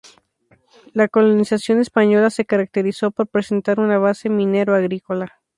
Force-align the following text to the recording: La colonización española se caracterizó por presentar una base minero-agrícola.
La 0.93 1.07
colonización 1.07 1.79
española 1.79 2.31
se 2.31 2.43
caracterizó 2.45 3.11
por 3.11 3.27
presentar 3.27 3.79
una 3.79 3.99
base 3.99 4.29
minero-agrícola. 4.29 5.39